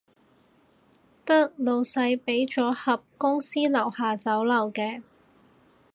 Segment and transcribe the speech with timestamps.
[1.23, 5.03] 得老細畀咗盒公司樓下酒樓嘅